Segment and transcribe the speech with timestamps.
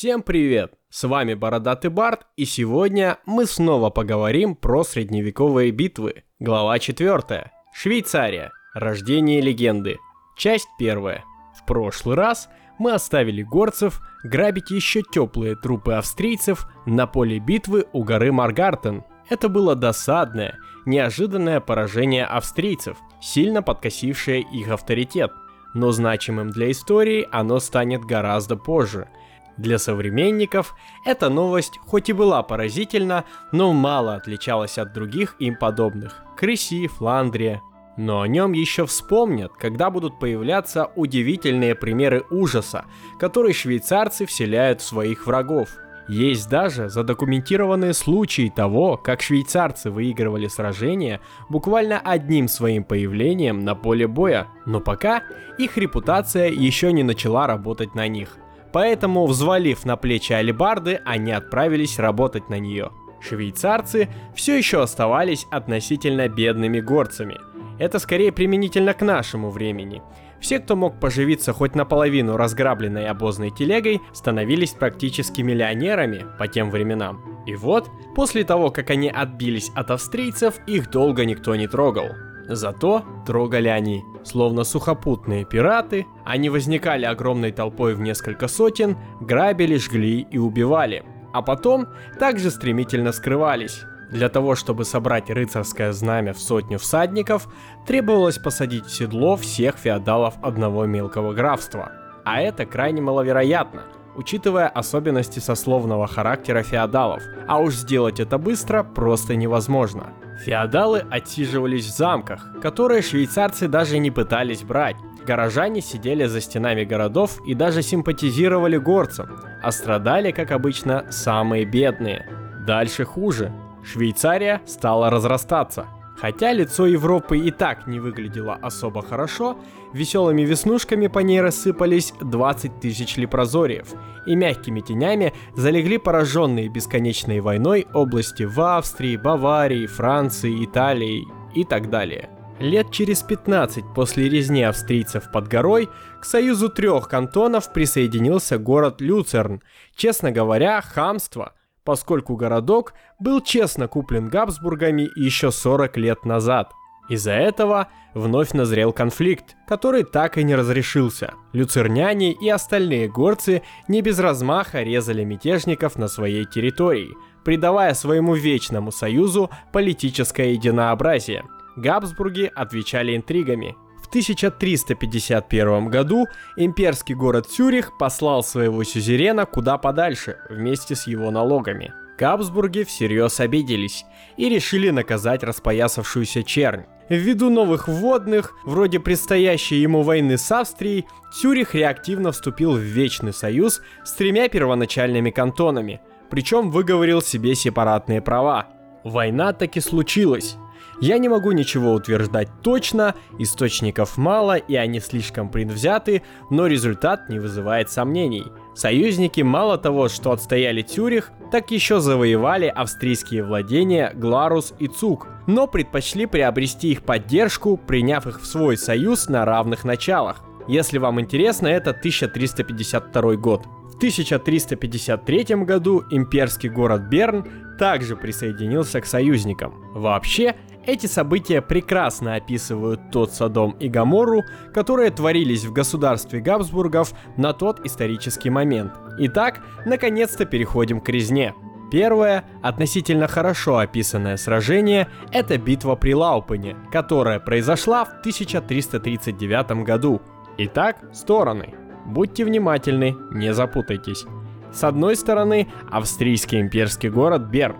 [0.00, 0.72] Всем привет!
[0.88, 6.24] С вами Бородатый Барт, и сегодня мы снова поговорим про средневековые битвы.
[6.38, 7.50] Глава 4.
[7.74, 8.50] Швейцария.
[8.72, 9.98] Рождение легенды.
[10.38, 10.96] Часть 1.
[10.96, 18.02] В прошлый раз мы оставили горцев грабить еще теплые трупы австрийцев на поле битвы у
[18.02, 19.04] горы Маргартен.
[19.28, 20.56] Это было досадное,
[20.86, 25.30] неожиданное поражение австрийцев, сильно подкосившее их авторитет.
[25.74, 29.06] Но значимым для истории оно станет гораздо позже–
[29.60, 30.74] для современников
[31.04, 37.62] эта новость хоть и была поразительна, но мало отличалась от других им подобных– Креси, Фландрия.
[37.96, 42.86] Но о нем еще вспомнят, когда будут появляться удивительные примеры ужаса,
[43.18, 45.68] которые швейцарцы вселяют в своих врагов.
[46.08, 51.20] Есть даже задокументированные случаи того, как швейцарцы выигрывали сражения
[51.50, 55.22] буквально одним своим появлением на поле боя, но пока
[55.58, 58.38] их репутация еще не начала работать на них–
[58.72, 62.90] Поэтому, взвалив на плечи алибарды, они отправились работать на нее.
[63.20, 67.38] Швейцарцы все еще оставались относительно бедными горцами.
[67.78, 70.02] Это скорее применительно к нашему времени.
[70.40, 77.42] Все, кто мог поживиться хоть наполовину разграбленной обозной телегой, становились практически миллионерами по тем временам.
[77.46, 82.06] И вот, после того, как они отбились от австрийцев, их долго никто не трогал.
[82.48, 84.02] Зато трогали они.
[84.22, 91.04] Словно сухопутные пираты, они возникали огромной толпой в несколько сотен, грабили, жгли и убивали.
[91.32, 93.84] А потом также стремительно скрывались.
[94.10, 97.48] Для того, чтобы собрать рыцарское знамя в сотню всадников,
[97.86, 101.92] требовалось посадить в седло всех феодалов одного мелкого графства.
[102.24, 103.84] А это крайне маловероятно,
[104.16, 110.12] учитывая особенности сословного характера феодалов, а уж сделать это быстро просто невозможно.
[110.44, 114.96] Феодалы отсиживались в замках, которые швейцарцы даже не пытались брать.
[115.26, 119.28] Горожане сидели за стенами городов и даже симпатизировали горцам,
[119.62, 122.26] а страдали, как обычно, самые бедные.
[122.66, 123.52] Дальше хуже.
[123.84, 125.86] Швейцария стала разрастаться–
[126.20, 129.58] Хотя лицо Европы и так не выглядело особо хорошо,
[129.94, 133.94] веселыми веснушками по ней рассыпались 20 тысяч лепрозориев,
[134.26, 141.88] и мягкими тенями залегли пораженные бесконечной войной области в Австрии, Баварии, Франции, Италии и так
[141.88, 142.28] далее.
[142.58, 145.88] Лет через 15 после резни австрийцев под горой
[146.20, 149.62] к союзу трех кантонов присоединился город Люцерн.
[149.96, 151.54] Честно говоря, хамство–
[151.84, 156.72] поскольку городок был честно куплен Габсбургами еще 40 лет назад.
[157.08, 161.34] Из-за этого вновь назрел конфликт, который так и не разрешился.
[161.52, 168.92] Люцерняне и остальные горцы не без размаха резали мятежников на своей территории, придавая своему вечному
[168.92, 171.44] союзу политическое единообразие.
[171.76, 173.74] Габсбурги отвечали интригами,
[174.10, 176.26] 1351 году
[176.56, 181.92] имперский город Цюрих послал своего сюзерена куда подальше, вместе с его налогами.
[182.18, 184.04] Габсбурги всерьез обиделись
[184.36, 186.82] и решили наказать распоясавшуюся чернь.
[187.08, 193.80] Ввиду новых вводных, вроде предстоящей ему войны с Австрией, Цюрих реактивно вступил в Вечный Союз
[194.04, 196.00] с тремя первоначальными кантонами,
[196.30, 198.66] причем выговорил себе сепаратные права.
[199.04, 200.56] Война таки случилась,
[201.00, 207.38] я не могу ничего утверждать точно, источников мало и они слишком предвзяты, но результат не
[207.38, 208.44] вызывает сомнений.
[208.74, 215.66] Союзники мало того, что отстояли Тюрих, так еще завоевали австрийские владения Гларус и Цук, но
[215.66, 220.44] предпочли приобрести их поддержку, приняв их в свой союз на равных началах.
[220.68, 223.66] Если вам интересно, это 1352 год.
[223.92, 227.44] В 1353 году имперский город Берн
[227.78, 229.74] также присоединился к союзникам.
[229.92, 230.54] Вообще,
[230.90, 234.42] эти события прекрасно описывают тот Содом и Гамору,
[234.74, 238.92] которые творились в государстве Габсбургов на тот исторический момент.
[239.18, 241.54] Итак, наконец-то переходим к резне.
[241.92, 250.20] Первое, относительно хорошо описанное сражение, это битва при Лаупене, которая произошла в 1339 году.
[250.58, 251.74] Итак, стороны.
[252.06, 254.24] Будьте внимательны, не запутайтесь.
[254.72, 257.76] С одной стороны, австрийский имперский город Берн,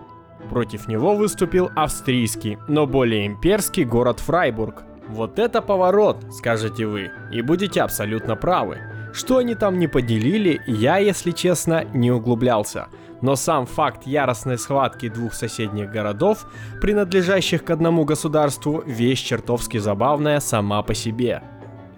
[0.51, 4.83] Против него выступил австрийский, но более имперский город Фрайбург.
[5.07, 8.79] Вот это поворот, скажете вы, и будете абсолютно правы.
[9.13, 12.89] Что они там не поделили, я, если честно, не углублялся.
[13.21, 16.45] Но сам факт яростной схватки двух соседних городов,
[16.81, 21.43] принадлежащих к одному государству, вещь чертовски забавная сама по себе.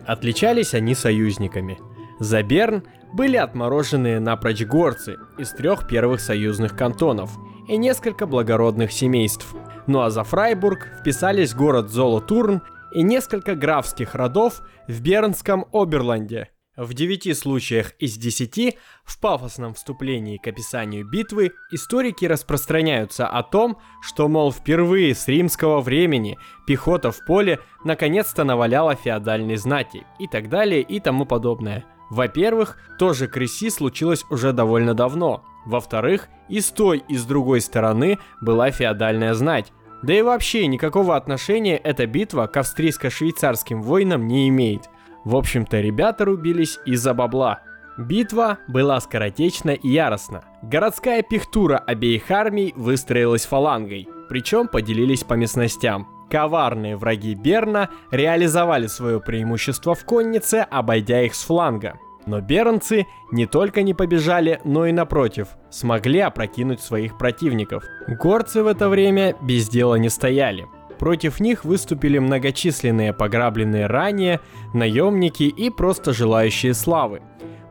[0.05, 1.79] Отличались они союзниками.
[2.19, 2.83] За Берн
[3.13, 7.31] были отмороженные напрочь горцы из трех первых союзных кантонов–
[7.67, 9.53] и несколько благородных семейств.
[9.87, 12.61] Ну а за Фрайбург вписались город Золотурн
[12.93, 16.49] и несколько графских родов в Бернском Оберланде.
[16.75, 23.77] В девяти случаях из десяти в пафосном вступлении к описанию битвы историки распространяются о том,
[24.01, 30.49] что, мол, впервые с римского времени пехота в поле наконец-то наваляла феодальной знати и так
[30.49, 31.85] далее и тому подобное.
[32.09, 35.43] Во-первых, тоже крыси случилось уже довольно давно.
[35.65, 39.71] Во-вторых, и с той, и с другой стороны была феодальная знать.
[40.01, 44.89] Да и вообще никакого отношения эта битва к австрийско-швейцарским войнам не имеет.
[45.23, 47.61] В общем-то, ребята рубились из-за бабла.
[47.97, 50.43] Битва была скоротечна и яростна.
[50.61, 56.07] Городская пихтура обеих армий выстроилась фалангой, причем поделились по местностям.
[56.33, 61.99] Коварные враги Берна реализовали свое преимущество в коннице, обойдя их с фланга.
[62.25, 67.83] Но бернцы не только не побежали, но и напротив, смогли опрокинуть своих противников.
[68.07, 70.65] Горцы в это время без дела не стояли.
[70.97, 74.39] Против них выступили многочисленные пограбленные ранее,
[74.73, 77.21] наемники и просто желающие славы.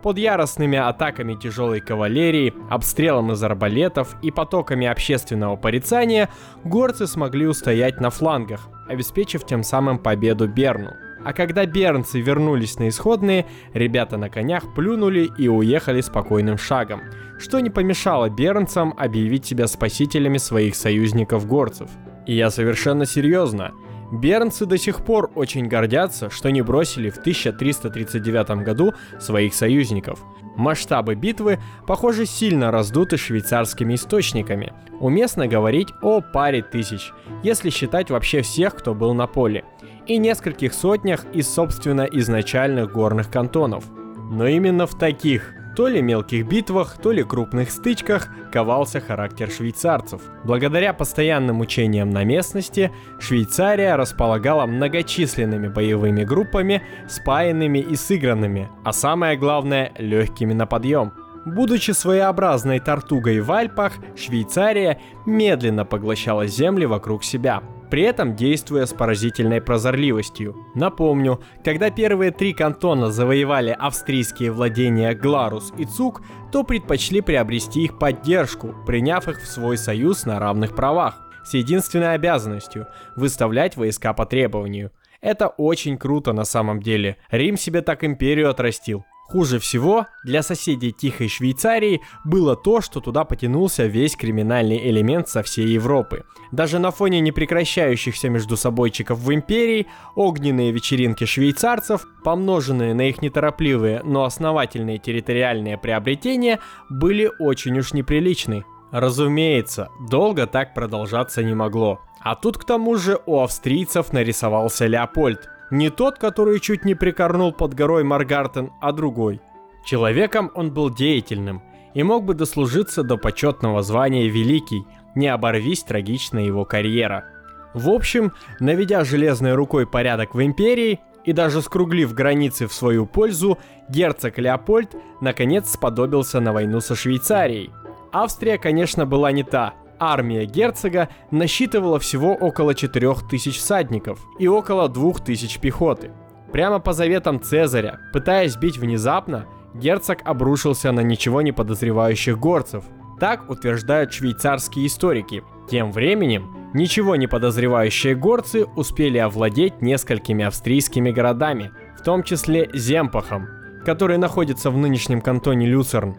[0.02, 6.28] Под яростными атаками тяжелой кавалерии, обстрелом из арбалетов и потоками общественного порицания
[6.64, 10.90] горцы смогли устоять на флангах, обеспечив тем самым победу Берну.
[11.25, 17.02] А когда бернцы вернулись на исходные, ребята на конях плюнули и уехали спокойным шагом,
[17.38, 21.88] что не помешало бернцам объявить себя спасителями своих союзников-горцев.
[22.26, 23.72] И я совершенно серьезно.
[24.12, 30.23] Бернцы до сих пор очень гордятся, что не бросили в 1339 году своих союзников.
[30.55, 34.75] Масштабы битвы, похоже, сильно раздуты швейцарскими источниками.
[35.00, 37.11] Уместно говорить о паре тысяч,
[37.43, 39.64] если считать вообще всех, кто был на поле,
[40.06, 43.85] и нескольких сотнях из, собственно, изначальных горных кантонов.
[44.31, 50.20] Но именно в таких то ли мелких битвах, то ли крупных стычках ковался характер швейцарцев.
[50.44, 59.36] Благодаря постоянным учениям на местности, Швейцария располагала многочисленными боевыми группами, спаянными и сыгранными, а самое
[59.36, 61.12] главное, легкими на подъем.
[61.44, 67.62] Будучи своеобразной тортугой в Альпах, Швейцария медленно поглощала земли вокруг себя–
[67.93, 70.56] при этом действуя с поразительной прозорливостью.
[70.75, 77.99] Напомню, когда первые три кантона завоевали австрийские владения Гларус и Цук, то предпочли приобрести их
[77.99, 82.87] поддержку, приняв их в свой союз на равных правах, с единственной обязанностью–
[83.17, 84.91] выставлять войска по требованию.
[85.21, 87.19] Это очень круто на самом деле.
[87.31, 89.05] Рим себе так империю отрастил.
[89.32, 95.43] Хуже всего для соседей Тихой Швейцарии было то, что туда потянулся весь криминальный элемент со
[95.43, 96.26] всей Европы.
[96.50, 99.87] Даже на фоне непрекращающихся между собойчиков в империи,
[100.17, 106.58] огненные вечеринки швейцарцев, помноженные на их неторопливые, но основательные территориальные приобретения,
[106.90, 108.67] были очень уж неприличны.
[108.90, 112.00] Разумеется, долго так продолжаться не могло.
[112.20, 117.50] А тут к тому же у австрийцев нарисовался Леопольд, не тот, который чуть не прикорнул
[117.50, 119.40] под горой Маргартен, а другой.
[119.86, 121.62] Человеком он был деятельным
[121.94, 124.84] и мог бы дослужиться до почетного звания Великий,
[125.14, 127.24] не оборвись трагичная его карьера.
[127.72, 133.58] В общем, наведя железной рукой порядок в империи и даже скруглив границы в свою пользу,
[133.88, 137.70] герцог Леопольд наконец сподобился на войну со Швейцарией.
[138.12, 139.72] Австрия, конечно, была не та,
[140.02, 146.10] армия герцога насчитывала всего около 4000 всадников и около 2000 пехоты.
[146.50, 152.84] Прямо по заветам Цезаря, пытаясь бить внезапно, герцог обрушился на ничего не подозревающих горцев.
[153.20, 155.44] Так утверждают швейцарские историки.
[155.70, 163.46] Тем временем, ничего не подозревающие горцы успели овладеть несколькими австрийскими городами, в том числе Земпахом,
[163.86, 166.17] который находится в нынешнем кантоне Люцерн.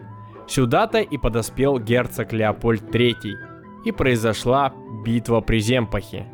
[0.48, 3.53] Сюда-то и подоспел герцог Леопольд III,
[3.84, 4.72] и произошла
[5.04, 6.26] битва при Земпахе.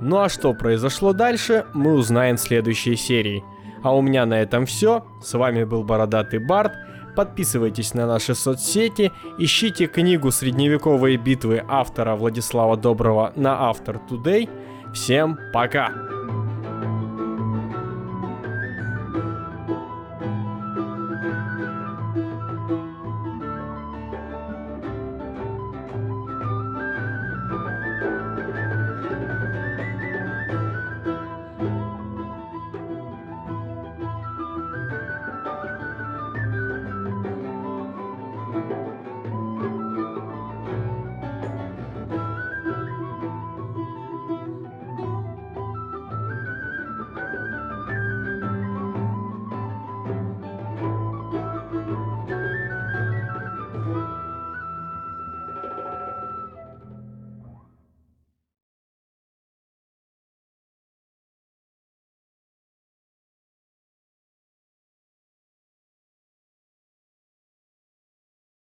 [0.00, 3.44] Ну а что произошло дальше, мы узнаем в следующей серии.
[3.82, 5.04] А у меня на этом все.
[5.22, 6.72] С вами был Бородатый Барт.
[7.14, 14.50] Подписывайтесь на наши соцсети, ищите книгу «Средневековые битвы» автора Владислава Доброго на Автор Today.
[14.92, 16.15] Всем пока!